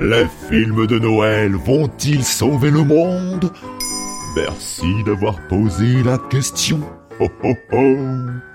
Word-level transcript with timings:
Les 0.00 0.26
films 0.48 0.86
de 0.86 0.98
Noël 0.98 1.54
vont-ils 1.56 2.24
sauver 2.24 2.70
le 2.70 2.82
monde? 2.84 3.52
Merci 4.34 5.04
d'avoir 5.04 5.36
posé 5.48 6.02
la 6.04 6.16
question. 6.16 6.80
Oh 7.20 7.28
oh 7.44 7.54
oh. 7.72 7.96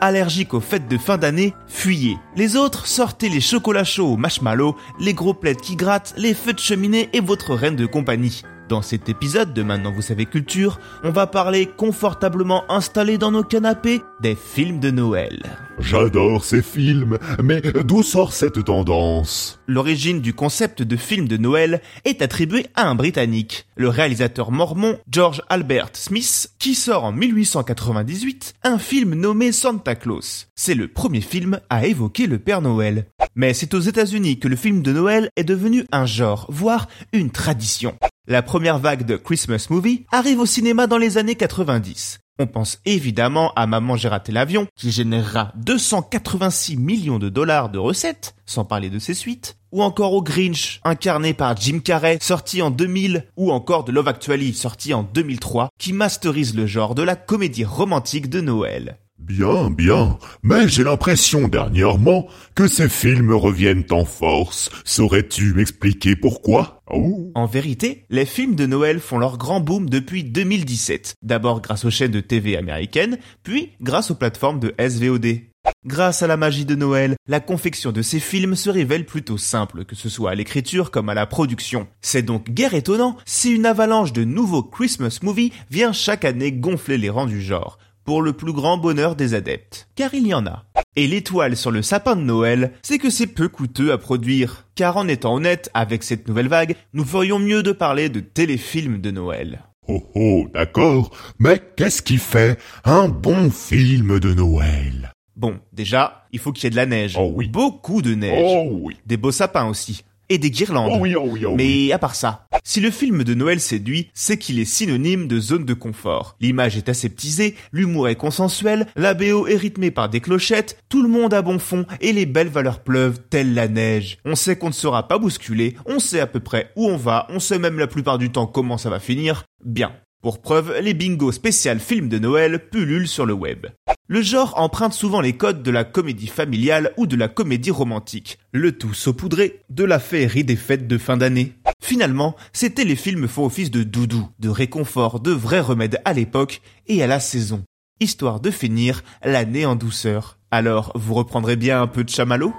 Allergique 0.00 0.54
aux 0.54 0.60
fêtes 0.60 0.88
de 0.88 0.96
fin 0.96 1.18
d'année, 1.18 1.52
fuyez. 1.66 2.16
Les 2.34 2.56
autres, 2.56 2.86
sortez 2.86 3.28
les 3.28 3.40
chocolats 3.40 3.84
chauds 3.84 4.14
au 4.14 4.16
marshmallow, 4.16 4.76
les 4.98 5.12
gros 5.12 5.34
plaids 5.34 5.56
qui 5.56 5.76
grattent, 5.76 6.14
les 6.16 6.32
feux 6.32 6.54
de 6.54 6.58
cheminée 6.58 7.10
et 7.12 7.20
votre 7.20 7.54
reine 7.54 7.76
de 7.76 7.84
compagnie. 7.84 8.42
Dans 8.68 8.82
cet 8.82 9.08
épisode 9.08 9.52
de 9.52 9.62
Maintenant 9.62 9.92
vous 9.92 10.02
savez 10.02 10.26
culture, 10.26 10.78
on 11.04 11.10
va 11.10 11.26
parler 11.26 11.66
confortablement 11.66 12.70
installé 12.70 13.18
dans 13.18 13.30
nos 13.30 13.42
canapés 13.42 14.02
des 14.20 14.34
films 14.34 14.80
de 14.80 14.90
Noël. 14.90 15.42
J'adore 15.78 16.44
ces 16.44 16.62
films, 16.62 17.18
mais 17.42 17.60
d'où 17.60 18.02
sort 18.02 18.32
cette 18.32 18.64
tendance? 18.64 19.60
L'origine 19.66 20.20
du 20.20 20.32
concept 20.32 20.82
de 20.82 20.96
film 20.96 21.26
de 21.26 21.36
Noël 21.36 21.82
est 22.04 22.22
attribuée 22.22 22.66
à 22.74 22.88
un 22.88 22.94
Britannique, 22.94 23.66
le 23.76 23.88
réalisateur 23.88 24.52
mormon 24.52 24.98
George 25.10 25.42
Albert 25.48 25.90
Smith, 25.94 26.52
qui 26.58 26.74
sort 26.74 27.04
en 27.04 27.12
1898 27.12 28.54
un 28.62 28.78
film 28.78 29.14
nommé 29.14 29.50
Santa 29.50 29.94
Claus. 29.94 30.48
C'est 30.54 30.74
le 30.74 30.88
premier 30.88 31.20
film 31.20 31.58
à 31.68 31.86
évoquer 31.86 32.26
le 32.26 32.38
Père 32.38 32.62
Noël. 32.62 33.06
Mais 33.34 33.54
c'est 33.54 33.74
aux 33.74 33.80
États-Unis 33.80 34.38
que 34.38 34.48
le 34.48 34.56
film 34.56 34.82
de 34.82 34.92
Noël 34.92 35.30
est 35.36 35.44
devenu 35.44 35.84
un 35.90 36.06
genre, 36.06 36.46
voire 36.48 36.86
une 37.12 37.30
tradition. 37.30 37.96
La 38.28 38.40
première 38.40 38.78
vague 38.78 39.04
de 39.04 39.16
Christmas 39.16 39.66
Movie 39.68 40.06
arrive 40.12 40.38
au 40.38 40.46
cinéma 40.46 40.86
dans 40.86 40.96
les 40.96 41.18
années 41.18 41.34
90. 41.34 42.20
On 42.38 42.46
pense 42.46 42.78
évidemment 42.84 43.52
à 43.56 43.66
Maman 43.66 43.96
j'ai 43.96 44.06
raté 44.06 44.30
l'avion, 44.30 44.68
qui 44.76 44.92
générera 44.92 45.52
286 45.56 46.76
millions 46.76 47.18
de 47.18 47.28
dollars 47.28 47.68
de 47.68 47.80
recettes, 47.80 48.36
sans 48.46 48.64
parler 48.64 48.90
de 48.90 49.00
ses 49.00 49.14
suites, 49.14 49.56
ou 49.72 49.82
encore 49.82 50.12
au 50.12 50.22
Grinch, 50.22 50.80
incarné 50.84 51.34
par 51.34 51.56
Jim 51.56 51.80
Carrey, 51.80 52.18
sorti 52.20 52.62
en 52.62 52.70
2000, 52.70 53.26
ou 53.36 53.50
encore 53.50 53.82
de 53.82 53.90
Love 53.90 54.06
Actually, 54.06 54.54
sorti 54.54 54.94
en 54.94 55.02
2003, 55.02 55.70
qui 55.80 55.92
masterise 55.92 56.54
le 56.54 56.66
genre 56.66 56.94
de 56.94 57.02
la 57.02 57.16
comédie 57.16 57.64
romantique 57.64 58.30
de 58.30 58.40
Noël. 58.40 58.98
Bien, 59.22 59.70
bien, 59.70 60.18
mais 60.42 60.68
j'ai 60.68 60.82
l'impression 60.82 61.46
dernièrement 61.46 62.26
que 62.56 62.66
ces 62.66 62.88
films 62.88 63.32
reviennent 63.32 63.84
en 63.90 64.04
force. 64.04 64.68
Saurais-tu 64.84 65.54
m'expliquer 65.54 66.16
pourquoi? 66.16 66.82
Oh. 66.90 67.30
En 67.36 67.46
vérité, 67.46 68.04
les 68.10 68.26
films 68.26 68.56
de 68.56 68.66
Noël 68.66 68.98
font 68.98 69.18
leur 69.18 69.38
grand 69.38 69.60
boom 69.60 69.88
depuis 69.88 70.24
2017. 70.24 71.14
D'abord 71.22 71.62
grâce 71.62 71.84
aux 71.84 71.90
chaînes 71.90 72.10
de 72.10 72.18
TV 72.18 72.56
américaines, 72.56 73.18
puis 73.44 73.70
grâce 73.80 74.10
aux 74.10 74.16
plateformes 74.16 74.58
de 74.58 74.74
SVOD. 74.76 75.42
Grâce 75.86 76.22
à 76.24 76.26
la 76.26 76.36
magie 76.36 76.64
de 76.64 76.74
Noël, 76.74 77.14
la 77.28 77.38
confection 77.38 77.92
de 77.92 78.02
ces 78.02 78.18
films 78.18 78.56
se 78.56 78.70
révèle 78.70 79.06
plutôt 79.06 79.38
simple, 79.38 79.84
que 79.84 79.94
ce 79.94 80.08
soit 80.08 80.32
à 80.32 80.34
l'écriture 80.34 80.90
comme 80.90 81.08
à 81.08 81.14
la 81.14 81.26
production. 81.26 81.86
C'est 82.00 82.22
donc 82.22 82.50
guère 82.50 82.74
étonnant 82.74 83.16
si 83.24 83.52
une 83.52 83.66
avalanche 83.66 84.12
de 84.12 84.24
nouveaux 84.24 84.64
Christmas 84.64 85.20
movies 85.22 85.52
vient 85.70 85.92
chaque 85.92 86.24
année 86.24 86.50
gonfler 86.50 86.98
les 86.98 87.10
rangs 87.10 87.26
du 87.26 87.40
genre 87.40 87.78
pour 88.04 88.22
le 88.22 88.32
plus 88.32 88.52
grand 88.52 88.78
bonheur 88.78 89.16
des 89.16 89.34
adeptes, 89.34 89.88
car 89.94 90.14
il 90.14 90.26
y 90.26 90.34
en 90.34 90.46
a. 90.46 90.64
Et 90.96 91.06
l'étoile 91.06 91.56
sur 91.56 91.70
le 91.70 91.82
sapin 91.82 92.16
de 92.16 92.22
Noël, 92.22 92.72
c'est 92.82 92.98
que 92.98 93.10
c'est 93.10 93.26
peu 93.26 93.48
coûteux 93.48 93.92
à 93.92 93.98
produire, 93.98 94.66
car 94.74 94.96
en 94.96 95.08
étant 95.08 95.34
honnête 95.34 95.70
avec 95.74 96.02
cette 96.02 96.28
nouvelle 96.28 96.48
vague, 96.48 96.76
nous 96.92 97.04
ferions 97.04 97.38
mieux 97.38 97.62
de 97.62 97.72
parler 97.72 98.08
de 98.08 98.20
téléfilms 98.20 99.00
de 99.00 99.10
Noël. 99.10 99.62
Oh 99.88 100.02
oh, 100.14 100.46
d'accord, 100.54 101.10
mais 101.38 101.60
qu'est-ce 101.76 102.02
qui 102.02 102.18
fait 102.18 102.58
un 102.84 103.08
bon 103.08 103.50
film 103.50 104.20
de 104.20 104.32
Noël? 104.32 105.12
Bon, 105.34 105.58
déjà, 105.72 106.24
il 106.30 106.38
faut 106.38 106.52
qu'il 106.52 106.64
y 106.64 106.66
ait 106.66 106.70
de 106.70 106.76
la 106.76 106.86
neige. 106.86 107.16
Oh 107.18 107.32
oui. 107.34 107.48
Beaucoup 107.48 108.02
de 108.02 108.14
neige. 108.14 108.38
Oh 108.38 108.68
oui. 108.70 108.96
Des 109.06 109.16
beaux 109.16 109.32
sapins 109.32 109.66
aussi. 109.66 110.04
Et 110.28 110.38
des 110.38 110.50
guirlandes. 110.50 110.92
Oh 110.94 110.98
oui, 111.00 111.16
oh 111.16 111.26
oui, 111.26 111.44
oh 111.46 111.54
Mais 111.56 111.90
à 111.90 111.98
part 111.98 112.14
ça, 112.14 112.46
si 112.64 112.80
le 112.80 112.90
film 112.90 113.24
de 113.24 113.34
Noël 113.34 113.60
séduit, 113.60 114.10
c'est 114.14 114.38
qu'il 114.38 114.58
est 114.58 114.64
synonyme 114.64 115.26
de 115.26 115.40
zone 115.40 115.64
de 115.64 115.74
confort. 115.74 116.36
L'image 116.40 116.76
est 116.76 116.88
aseptisée, 116.88 117.56
l'humour 117.72 118.08
est 118.08 118.16
consensuel, 118.16 118.86
la 118.96 119.14
BO 119.14 119.46
est 119.46 119.56
rythmée 119.56 119.90
par 119.90 120.08
des 120.08 120.20
clochettes, 120.20 120.78
tout 120.88 121.02
le 121.02 121.08
monde 121.08 121.34
a 121.34 121.42
bon 121.42 121.58
fond 121.58 121.86
et 122.00 122.12
les 122.12 122.26
belles 122.26 122.48
valeurs 122.48 122.82
pleuvent 122.82 123.20
telle 123.30 123.54
la 123.54 123.68
neige. 123.68 124.18
On 124.24 124.34
sait 124.34 124.56
qu'on 124.56 124.68
ne 124.68 124.72
sera 124.72 125.08
pas 125.08 125.18
bousculé, 125.18 125.76
on 125.86 125.98
sait 125.98 126.20
à 126.20 126.26
peu 126.26 126.40
près 126.40 126.70
où 126.76 126.86
on 126.86 126.96
va, 126.96 127.26
on 127.30 127.40
sait 127.40 127.58
même 127.58 127.78
la 127.78 127.86
plupart 127.86 128.18
du 128.18 128.30
temps 128.30 128.46
comment 128.46 128.78
ça 128.78 128.90
va 128.90 129.00
finir. 129.00 129.44
Bien. 129.64 129.92
Pour 130.22 130.40
preuve, 130.40 130.78
les 130.80 130.94
bingos 130.94 131.32
spécial 131.32 131.80
films 131.80 132.08
de 132.08 132.20
Noël 132.20 132.68
pullulent 132.70 133.08
sur 133.08 133.26
le 133.26 133.32
web. 133.32 133.66
Le 134.06 134.22
genre 134.22 134.54
emprunte 134.56 134.92
souvent 134.92 135.20
les 135.20 135.32
codes 135.32 135.64
de 135.64 135.70
la 135.72 135.82
comédie 135.82 136.28
familiale 136.28 136.92
ou 136.96 137.08
de 137.08 137.16
la 137.16 137.26
comédie 137.26 137.72
romantique, 137.72 138.38
le 138.52 138.70
tout 138.70 138.94
saupoudré 138.94 139.64
de 139.68 139.82
la 139.82 139.98
féerie 139.98 140.44
des 140.44 140.54
fêtes 140.54 140.86
de 140.86 140.96
fin 140.96 141.16
d'année. 141.16 141.54
Finalement, 141.82 142.36
ces 142.52 142.70
téléfilms 142.70 143.26
font 143.26 143.46
office 143.46 143.72
de 143.72 143.82
doudou, 143.82 144.28
de 144.38 144.48
réconfort, 144.48 145.18
de 145.18 145.32
vrais 145.32 145.58
remèdes 145.58 146.00
à 146.04 146.12
l'époque 146.12 146.62
et 146.86 147.02
à 147.02 147.08
la 147.08 147.18
saison, 147.18 147.64
histoire 147.98 148.38
de 148.38 148.52
finir 148.52 149.02
l'année 149.24 149.66
en 149.66 149.74
douceur. 149.74 150.38
Alors, 150.52 150.92
vous 150.94 151.14
reprendrez 151.14 151.56
bien 151.56 151.82
un 151.82 151.88
peu 151.88 152.04
de 152.04 152.10
chamallow? 152.10 152.52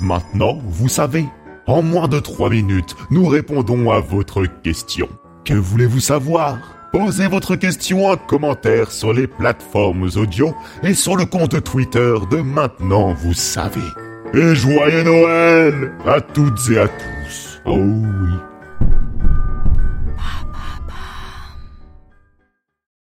Maintenant, 0.00 0.60
vous 0.64 0.88
savez, 0.88 1.26
en 1.66 1.82
moins 1.82 2.06
de 2.06 2.20
trois 2.20 2.50
minutes, 2.50 2.94
nous 3.10 3.26
répondons 3.26 3.90
à 3.90 3.98
votre 3.98 4.46
question. 4.62 5.08
Que 5.44 5.54
voulez-vous 5.54 6.00
savoir? 6.00 6.58
Posez 6.92 7.26
votre 7.26 7.56
question 7.56 8.06
en 8.06 8.16
commentaire 8.16 8.92
sur 8.92 9.12
les 9.12 9.26
plateformes 9.26 10.08
audio 10.16 10.54
et 10.84 10.94
sur 10.94 11.16
le 11.16 11.24
compte 11.24 11.62
Twitter 11.64 12.14
de 12.30 12.36
Maintenant 12.36 13.12
Vous 13.14 13.34
Savez. 13.34 13.80
Et 14.34 14.54
joyeux 14.54 15.02
Noël 15.02 15.92
à 16.06 16.20
toutes 16.20 16.70
et 16.70 16.78
à 16.78 16.86
tous. 16.86 17.60
Oh 17.64 17.76
oui. 17.76 18.51